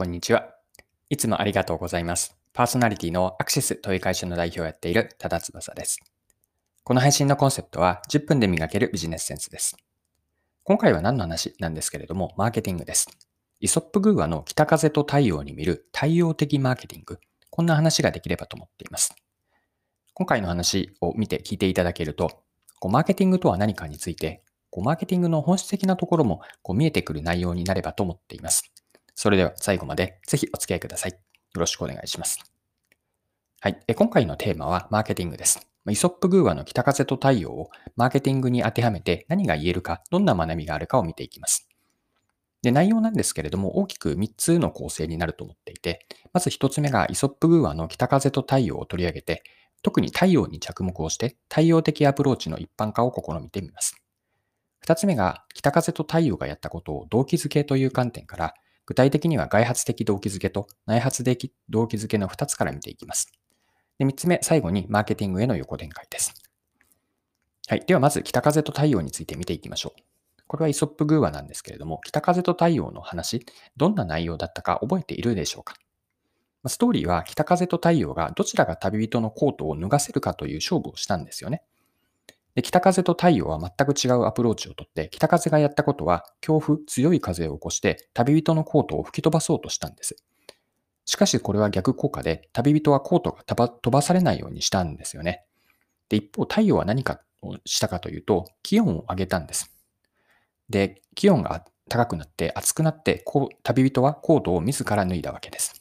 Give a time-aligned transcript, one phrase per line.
[0.00, 0.54] こんにちは。
[1.10, 2.34] いつもありがとうございます。
[2.54, 5.98] パーソナリティのアクシスという会社の代表をやっている多田翼です。
[6.84, 9.76] この配信のコンセプトは10分で磨けるビジネスセンスです。
[10.64, 13.10] 今回は何の話なんですけれども、マーケティングです。
[13.60, 17.18] イソップグーアの北風と太陽に見る太陽的マーケティング。
[17.50, 19.14] こんな話ができればと思っています。
[20.14, 22.42] 今回の話を見て聞いていただけると、
[22.78, 28.72] こうマーケティングとは何かについて、こうマーケティングの本質的なところもこう見えてくる内容になればと思っています。
[29.14, 31.12] それでは最後までぜひお付き合いください。
[31.12, 31.18] よ
[31.54, 32.38] ろしくお願いします。
[33.60, 33.80] はい。
[33.94, 35.66] 今回のテーマはマーケティングです。
[35.88, 41.68] イソップグーアの北風と太陽をマーケティングに当てはめて何が言えるか、どんな学びがあるかを見ていきます。
[42.62, 49.42] で、内容なんですけれども、大きく3つの構成になると思っていて、まず1つ目がイソップグーアの北風と太陽を取り上げて、
[49.82, 53.96] 特に太陽に着目をして、太陽的アプローチの一般化を試みてみます。
[54.84, 58.54] 2つ目が、北風と太陽がやったことを動機づけという観点から、
[58.90, 63.30] 具体的には外発的動機づけと内発的動機づけの2つから見ていきます。
[64.00, 66.34] で3つ目、最後にマーケティングへの横展開です。
[67.68, 67.84] はい。
[67.86, 70.02] ではまず、北風と太陽について見ていきましょう。
[70.48, 75.76] これはイソップグーアなんですけれども、北風と太陽の話、どんな内容だったか覚えているでしょうか？
[76.66, 81.62] ストーリーは北風と太陽がどちらが旅人のコートを脱がせるかという勝負をしたんですよね。
[82.60, 90.16] で北風と太陽は全く違うアプローチをとって、北風がやったことは、強風、強い風を起こして、旅人のコートを吹き飛ばそうとしたんです。
[91.06, 95.46] しかしこれは逆効果で、旅人はコートが飛ばされないようにしたんですよね。
[96.10, 99.74] で、一方、太陽は何かをしたかというと、気温を上げたんです。
[100.68, 103.24] で、気温が高くなって暑くなって、
[103.62, 105.79] 旅人はコートを自ら脱いだわけです。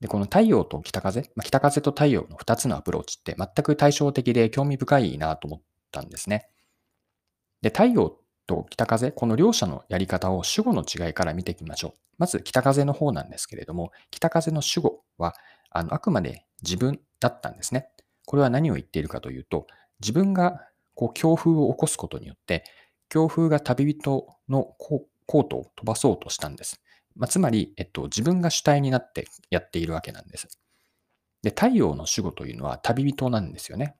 [0.00, 5.60] で、この太陽と北風、まあ、北風と太陽の2つのアプローチって全く対照的で興味深いなと思っ
[5.92, 6.48] たんですね。
[7.62, 11.92] で、太陽と北風、この両者のやり方を主語の違いから見ていきましょう。
[12.18, 15.34] まず北風の方なんですけれども、北風の主語は
[15.70, 17.88] あのあくまで自分だったんですね。
[18.26, 19.66] これは何を言っているかというと、
[20.00, 20.60] 自分が
[20.94, 22.64] こう強風を起こすことによって、
[23.08, 26.80] 強風が旅人のコートを飛ばそうとしたんです。
[27.16, 30.48] まあ、つまり、えっと、自分が主体になってやっているわけなんです。
[31.42, 33.96] で、太陽の守護というのは旅人なんですよね。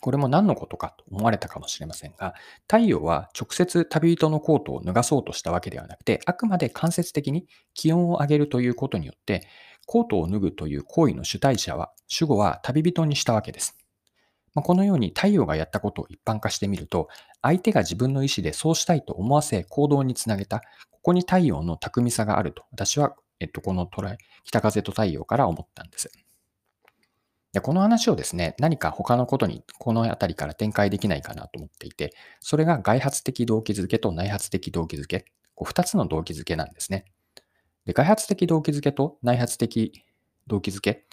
[0.00, 2.34] これも何のことかと思われたかもしれませんが、
[2.68, 9.46] 太陽は直接旅人のコートを脱がそうとしたわけではなくて、あくまで間接的に気温を上げるということによって、
[9.86, 13.85] コートを脱ぐという行為の主体者は、主語は旅人にしたわけです。
[14.56, 17.08] まあ、このように太陽がやったことを一般化してみると、
[17.42, 26.10] 相手が自分の意思でそうしたいと思わせ行動につなげた、ここに太陽の巧みさがあると、私は、えっと、この捉え、北風と太陽から思ったんです。
[27.52, 37.04] でこの話をですね、何か他のことにこの辺りから展開できないかなと思っていて、それが外発的動機づけと内発的動機づけ、こう2つの動機づけなんですね。
[37.84, 40.02] で外発的動機づけと内発的
[40.46, 41.06] 動機づけ、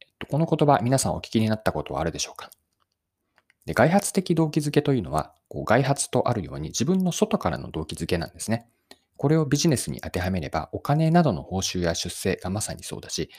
[0.00, 2.50] えっと、この言葉皆さんお聞きになったことはあるでしょうか？
[3.66, 8.66] で外発的動機づけというのは、こう外発とあるように自分の外からの動機づけなんですね。
[9.16, 13.30] これをビジネスに当てはめれば、お金などの報酬や出世がまさにそうだし、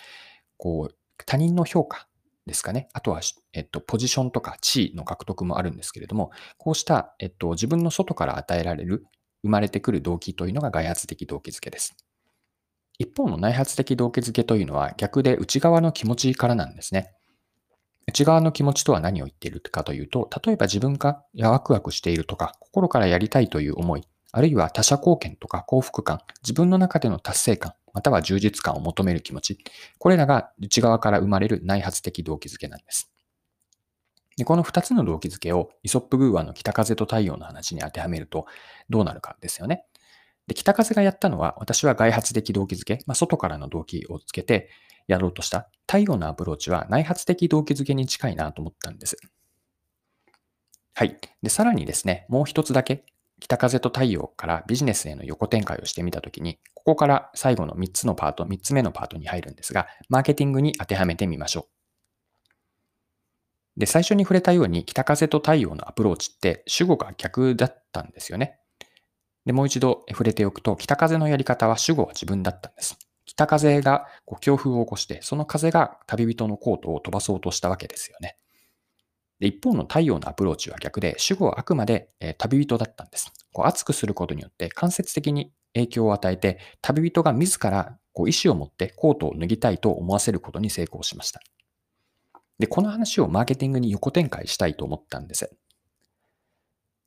[0.58, 2.08] こう、他人の評価
[2.46, 2.90] ですかね。
[2.94, 3.22] あとは、
[3.53, 9.06] えっと、ポジションとか地位の獲得もあるんですけれども、こうした、えっと、自分の外から与えられる、
[9.44, 11.96] 生まれてくる動機というのが外発的動機づけです。
[12.97, 17.14] 一方の内発的動機づけというのは逆で内側の気持ちからなんですね。
[18.07, 29.57] 内側の気持ちとは何を言っているかというと、例えば自分がワクワクしているとか、心からやりたいという思い、あるいは他者貢献とか幸福感、自分の中での達成感、または充実感を求める気持ち、
[29.97, 33.11] これらが内側から生まれる内発的動機づけなんです。
[34.37, 38.45] でこの2つの動機づけをイソップグーアの北風と太陽の話に当てはめると
[38.89, 39.85] どうなるかですよね。
[40.47, 44.69] で北風がやったのは私は外発的動機づけ、まあ、外からの動機をつけて
[45.07, 49.17] やろうとした太陽のアプローチは内発的動機づけに近いなと思ったんです。
[50.94, 51.17] はい。
[51.41, 53.03] で、さらにですね、もう一つだけ
[53.41, 61.67] 北風と太陽からビジネスへの横展開をしてみたときに、ここから最後の3つのパート、3つ目のパートに入るんですが、マーケティングに当てはめてみましょ
[63.75, 63.79] う。
[63.79, 68.58] で、最初に触れたように、北風と太陽のアプローチって主語が逆だったんですよね。
[69.46, 72.97] で、もう一度触れておくと、北風のやり方は主語は自分だったんです。
[73.26, 78.38] 北風がこう強風を起こして、その風が旅人のコートを飛ばそうとしたわけですよね。
[79.40, 83.32] で一方の太陽のアプローチは逆で、主語はあくまで、え、旅人だったんです。
[83.52, 91.42] こう熱くすることによって間接的に影響を与えて、旅人が自らこう意思を持ってコートを脱ぎたいと思わせることに成功しました。
[92.58, 95.53] で、この話をマーケティングに横展開したいと思ったんです。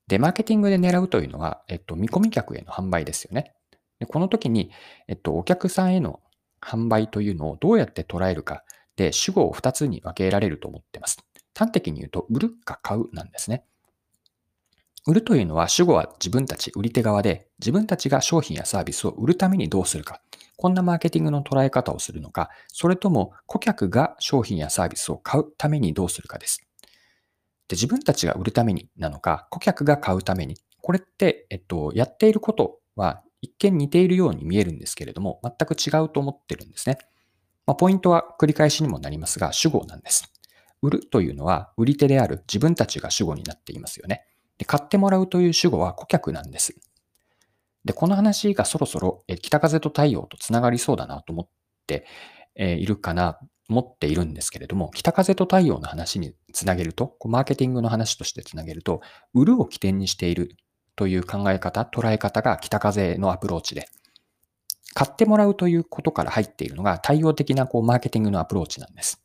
[0.09, 3.53] で、マーケティングで狙うというのは、えっと、見込み客への販売ですよね。
[4.01, 4.71] でこの時に、
[5.07, 6.21] えっと、お客さんへの
[6.61, 8.65] 販売というのをどうやって捉えるか
[8.97, 11.19] で主語を2つに分けられると思っています。
[11.55, 13.65] 端的に言うと、売るか買うなんですね。
[15.07, 20.21] 売るというのは主語は自分たち売り手側で自分たちが商品やサービスを売るためにどうするか。
[20.57, 26.68] こんなマーケティングの捉え方をするのか、それとも顧客が商品やサービスを買うためにどうするかです。
[27.69, 30.57] で自分たちが売るためになのか、顧客が買うために。
[30.81, 36.99] これって、えっと、やっていることは一見似ているように見えるんですけれども、全く違うと思ってるんですね。
[37.67, 40.33] まあ、ポイントは繰り返しにもなりますが、主語なんです。
[40.81, 44.25] 売るというのは売り手である自分たちが主語になっていますよね。
[44.57, 46.75] で買ってもらうという主語は顧客なんです。
[47.85, 51.49] で、この話がそろそろ北風と太陽とつながりそうだなと思っ
[51.87, 52.07] て
[52.57, 53.39] いるかな、
[53.69, 59.01] 思っているんですけれども、北風と太陽の話につなげると、マーケティングの話としてつなげると、
[59.35, 60.57] 売るを起点にしている
[60.97, 63.89] という考え方、捉え方が北風のアプローチで、
[64.95, 69.23] 買ってもらうということから入っているのが対応的なこうマーケティングのアプローチなんです。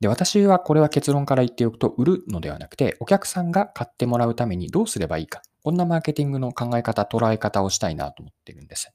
[0.00, 5.42] で、私はこれは結論から言っておくと、売るのではなくて、お客さんが買ってもらうためにどうすればいいか。
[5.62, 8.90] こんなマーケティングの考え方、捉え方をしたいなと思っているんです。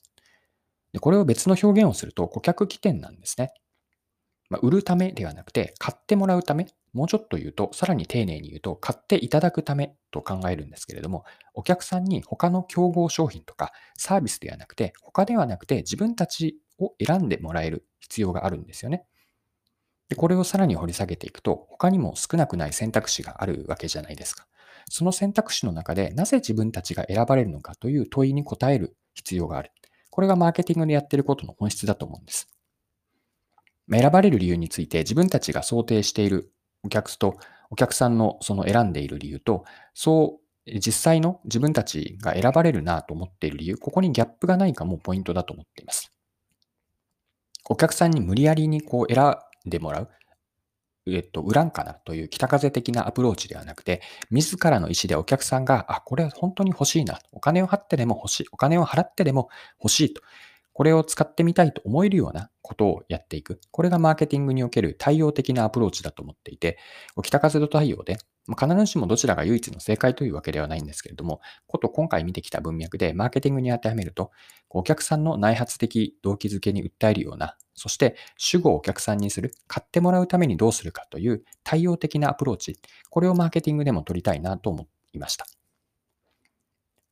[0.92, 3.54] でこれを別の表現をすると、顧客起点なんですね。
[4.50, 19.04] まあ、売るためではなくて、買ってもらうため、もうちょっと言うと、さらに丁寧に言うと、買っていただくためと考えるんですけれども、お客さんに他の競合商品とかサービスではなくて、他ではなくて自分たちを選んでもらえる必要があるんですよね。
[20.10, 24.48] で、これをさらに掘り下げていくと、他にも少なくない選択肢があるわけじゃないですか。
[24.90, 29.72] その選択肢の中で、なぜ自分たちが選ばれるのかという問いに答える必要がある。
[30.10, 32.48] これがマーケティングでやっていることの本質だと思うんです。
[33.92, 36.52] 選ばれる理由について、自分たちが想定している
[36.84, 37.38] お客と、
[37.70, 46.12] お客さんのその選んでいる理由と、そう、実際の自分たちが選ばれるなと思っている理由、ここにギャップがないかもポイントだと思っています。
[47.70, 49.36] お客さんに無理やりにこう選ん
[49.70, 50.10] でもらう、
[51.06, 57.20] えっと、売らんかなという北風的なアプローチではなくて、自らの意思でお客さんが、あ、これは本当に欲しいな。
[57.32, 58.46] お金を払ってでも欲しい。
[58.52, 59.50] お金を払ってでも
[59.82, 60.22] 欲しいと。
[60.78, 63.60] これを使ってみたいと思えるようなことをやっていく。
[63.72, 66.78] これがマーケティングにおける対応的なアプローチだと思っていて、
[67.24, 74.30] 北風と太陽で、必ずしもどちらが唯一の正解というわけではないんですけれども、こと今回見てきた文脈でマーケティングに当てはめると、
[74.70, 85.48] お客さんの内発的動機づけに訴えるような、そして主語をお客さんにする、買ってもらうためにどうするかという対応的なアプローチ、これをマーケティングでも取りたいなと思いました。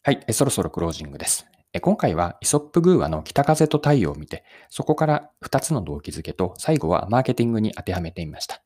[0.03, 1.47] はい、そろそろクロージングです。
[1.81, 8.61] 今回はイソップグーアの北風と太陽を見て、そこから2つの動機づけと最後はマーケティングに当てはめてみました。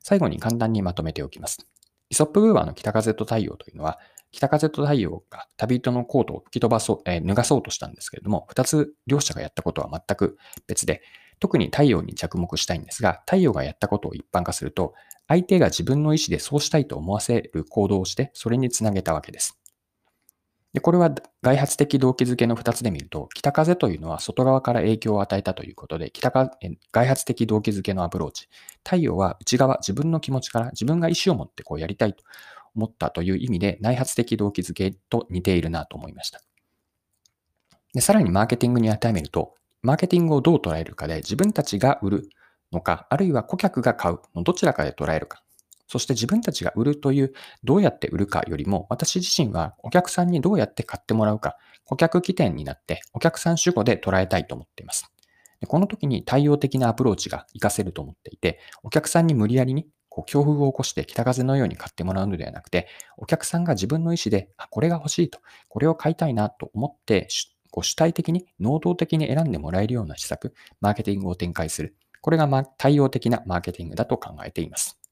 [0.00, 1.66] 最後に簡単にまとめておきます。
[2.10, 3.98] イソップグーアの北風と太陽というのは、
[4.30, 11.02] 北風と太陽が旅人のコートを吹き飛ばそう、えー、脱がそうとしたんですけれども、2つ両者がやったことは全く別で、
[11.40, 14.94] 特に太陽に着目したいんですが、太陽がやったことを一般化すると、
[15.28, 19.58] 相手が自分の意思でそうしたいと思わせる行動をして、それにつなげたわけです。
[20.74, 26.50] で、これは外発的動機づけの2つで見ると、北風というのは外側から影響を与えたということで、北か
[26.90, 28.48] 外発的動機づけのアプローチ。
[28.82, 32.24] 太陽は内側、自分の気持ちから自分が意思を持ってこうやりたいと
[32.74, 36.40] 思ったという意味で、内発的動機づけと似ているなと思いました。
[37.92, 42.28] で、さらにマーケティングに当てはめると、マーケティングをどう捉えるかで自分たちが売る
[42.72, 45.43] のか、あるいは顧客が買うのどちらかで捉えるか。
[45.94, 47.32] そして自分たちが売るという、
[47.62, 55.08] どうやって売るかよりも、私自身はお客さんにどうやって買ってもらうか、顧客起点になってお客さん主語で捉えたいと思っています。
[55.60, 67.28] でこの時に対応的なアプローチが活かせると思っていて、お客さんに無理やりにこう強風を起こして北風のように買ってもらうのではなくて、お客さんが自分の意思で、あ、これが欲しいと、これを買いたいなと思って、
[67.70, 71.96] こう主体的に、能動的に選んでもらえるような施策、マーケティングを展開する。
[72.20, 75.03] これが、ま、対応的なマーケティングだと考えています。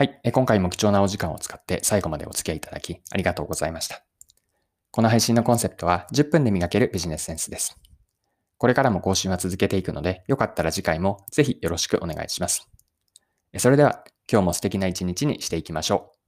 [0.00, 0.18] はい。
[0.32, 4.02] 今回も貴重なお時間を使って最後までお付き合いいただきありがとうございました。
[4.90, 7.78] この配信のコンセプトは10分で磨けるビジネスセンスです。
[8.56, 12.66] これからも更新は続けていくので、よかったら次回もぜひよろしくお願いします。
[13.58, 16.19] それでは今日も素敵な一日にしていきましょう。